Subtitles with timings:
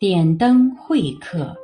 [0.00, 1.56] 点灯会客，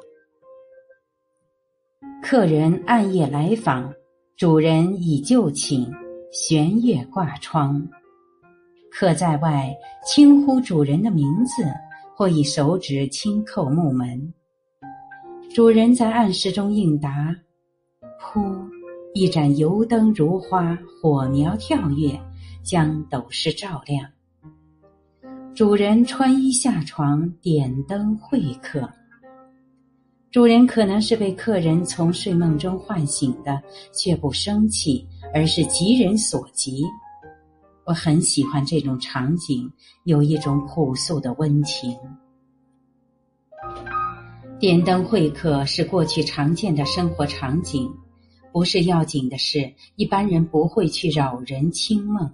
[2.21, 3.95] 客人暗夜来访，
[4.37, 5.89] 主人已就寝，
[6.33, 7.89] 悬月挂窗。
[8.91, 9.73] 客在外
[10.05, 11.63] 轻呼主人的名字，
[12.17, 14.35] 或以手指轻叩木门。
[15.55, 17.33] 主人在暗室中应答
[18.21, 18.69] ：“噗！”
[19.15, 22.21] 一盏油灯如花，火苗跳跃，
[22.65, 24.11] 将斗室照亮。
[25.55, 28.91] 主人穿衣下床，点灯会客。
[30.33, 36.83] 主人可能是被客人从睡梦中唤醒的，却不生气，而是急人所急。
[37.85, 39.71] 我很喜欢这种场景，
[40.03, 41.97] 有一种朴素的温情。
[44.59, 47.89] 点灯会客是过去常见的生活场景。
[48.53, 52.29] 不是要紧的是，一般人不会去扰人清梦。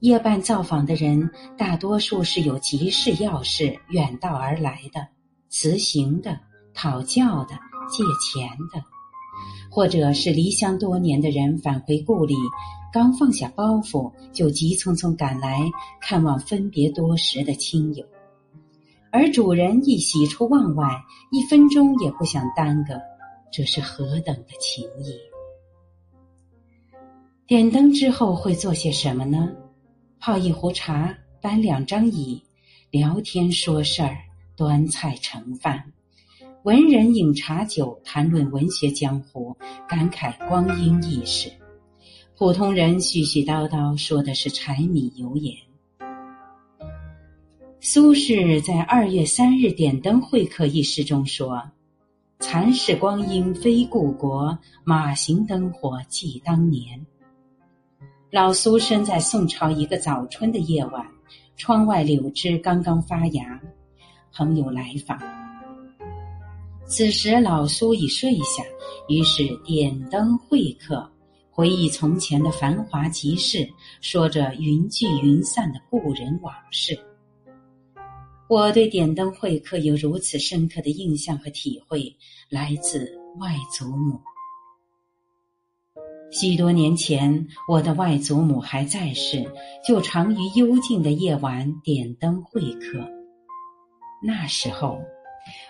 [0.00, 5.08] 夜半造访的人，大多数是有急事要事远道而来的，
[5.48, 6.38] 辞行的、
[6.74, 7.54] 讨教的、
[7.88, 8.84] 借钱的，
[9.70, 12.34] 或者是离乡多年的人返回故里，
[12.92, 15.60] 刚放下包袱，就急匆匆赶来
[16.02, 18.04] 看望分别多时的亲友。
[19.10, 22.94] 而主人一喜出望外，一分钟也不想耽搁。
[23.50, 25.16] 这是何等的情谊！
[27.46, 29.48] 点灯之后会做些什么呢？
[30.26, 32.42] 泡一壶茶，搬两张椅，
[32.90, 34.16] 聊天说事儿，
[34.56, 35.92] 端菜盛饭。
[36.62, 39.54] 文人饮茶酒，谈论文学江湖，
[39.86, 41.52] 感慨光阴易逝。
[42.38, 45.54] 普通人絮絮叨叨，说的是柴米油盐。
[47.80, 51.62] 苏轼在二月三日点灯会客一诗中说。
[52.38, 57.04] 残逝光阴非故国，马行灯火记当年。
[58.34, 61.06] 老苏生在宋朝一个早春的夜晚，
[61.56, 63.62] 窗外柳枝刚刚发芽，
[64.32, 65.16] 朋友来访。
[66.84, 68.64] 此时老苏已睡下，
[69.06, 71.08] 于是点灯会客，
[71.48, 76.98] 回忆从前的繁华集市，说着云聚云散的故人往事。
[78.48, 82.12] 我对点灯会客有如此深刻的印象和体会，
[82.50, 84.18] 来自外祖母。
[86.30, 89.44] 许多年前，我的外祖母还在世，
[89.86, 93.08] 就常于幽静的夜晚点灯会客。
[94.22, 94.98] 那时候，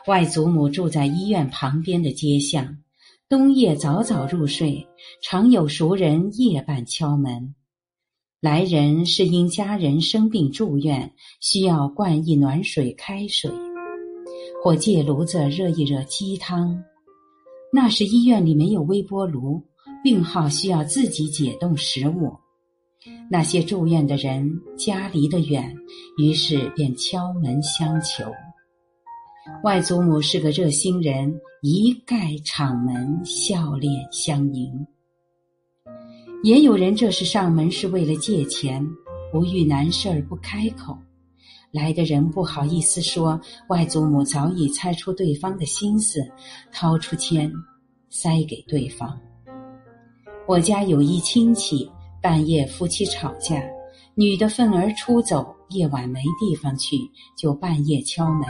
[0.07, 2.79] 外祖母住在医院旁边的街巷，
[3.29, 4.87] 冬夜早早入睡，
[5.23, 7.55] 常有熟人夜半敲门。
[8.41, 13.51] 来人是因家人生病住院，需要灌一暖水开水，
[14.63, 16.83] 或借炉子热一热鸡汤。
[17.73, 19.63] 那时医院里没有微波炉，
[20.05, 22.37] 病号需要自己解冻食物。
[23.31, 25.75] 那些住院的人家离得远，
[26.19, 28.31] 于是便敲门相求。
[29.63, 34.87] 外祖母是个热心人，一盖敞门，笑脸相迎。
[36.43, 38.87] 也有人这是上门是为了借钱，
[39.33, 40.99] 不遇难事儿不开口，
[41.71, 43.41] 来的人不好意思说，
[43.71, 46.21] 外祖母早已猜出对方的心思，
[46.71, 47.51] 掏出钱
[48.11, 49.19] 塞给对方。
[50.55, 51.91] 我家有一亲戚，
[52.23, 53.61] 半夜夫妻吵架，
[54.15, 56.97] 女的愤而出走，夜晚没地方去，
[57.37, 58.47] 就半夜敲门，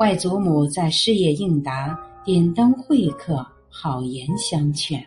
[0.00, 5.04] 外祖母在事业应答，点灯会客，好言相劝。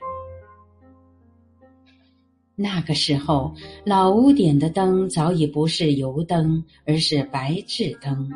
[2.56, 3.52] 那个时候，
[3.84, 8.30] 老屋点的灯早已不是油灯，而是白炽灯。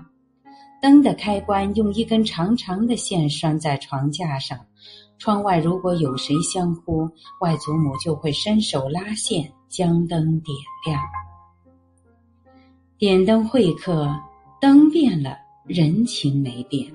[0.81, 4.59] 灯的开关用一根长长的线拴在床架上，
[5.18, 7.09] 窗外如果有谁相呼，
[7.40, 11.01] 外祖母就会伸手拉线将灯点亮。
[12.97, 14.13] 点灯会客，
[14.59, 16.91] 灯变了，人情没变。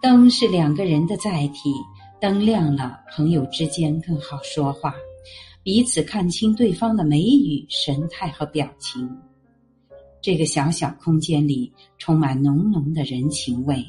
[0.00, 1.72] 灯是两个人的载体，
[2.20, 4.94] 灯亮了，朋友之间更好说话。
[5.62, 9.08] 彼此看清对方的眉宇、神态和表情。
[10.22, 13.84] 这个小小空间里充满浓浓的人情味。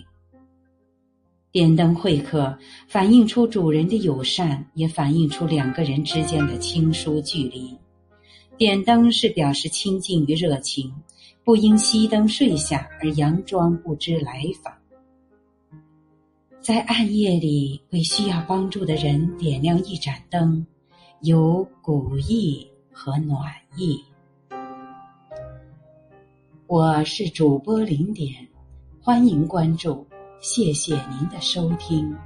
[1.52, 2.58] 点灯会客，
[2.88, 7.78] 反映出主人的友善，也反映出两个人之间的亲疏距离。
[8.58, 10.94] 点灯是表示亲近与热情，
[11.44, 14.74] 不因熄灯睡下而佯装不知来访。
[16.62, 20.66] 在暗夜里，为需要帮助的人点亮一盏灯。
[21.20, 24.00] 有古意和暖意。
[26.66, 28.48] 我是主播零点，
[29.02, 30.08] 欢迎关注，
[30.42, 32.18] 谢谢您的收听。